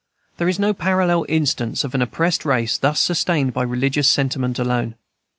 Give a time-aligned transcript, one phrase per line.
[0.37, 4.57] There is no parallel instance of an oppressed race thus sustained by the religious sentiment
[4.57, 4.95] alone.